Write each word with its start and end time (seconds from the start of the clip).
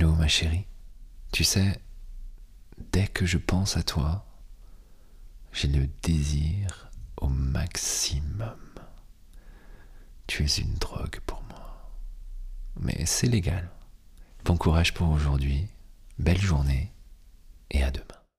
Allô, 0.00 0.12
ma 0.12 0.28
chérie. 0.28 0.64
Tu 1.32 1.42
sais, 1.42 1.80
dès 2.92 3.08
que 3.08 3.26
je 3.26 3.36
pense 3.36 3.76
à 3.76 3.82
toi, 3.82 4.24
j'ai 5.52 5.66
le 5.66 5.88
désir 6.04 6.88
au 7.16 7.26
maximum. 7.26 8.60
Tu 10.28 10.44
es 10.44 10.58
une 10.58 10.74
drogue 10.74 11.18
pour 11.26 11.42
moi. 11.50 11.90
Mais 12.78 13.06
c'est 13.06 13.26
légal. 13.26 13.68
Bon 14.44 14.56
courage 14.56 14.94
pour 14.94 15.10
aujourd'hui, 15.10 15.66
belle 16.20 16.40
journée. 16.40 16.92